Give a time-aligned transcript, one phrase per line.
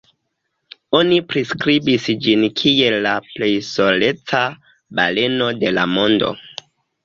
[0.99, 4.43] Oni priskribis ĝin kiel la "plej soleca
[5.03, 6.37] baleno de la mondo".